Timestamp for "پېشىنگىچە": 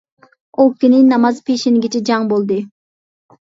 1.51-2.05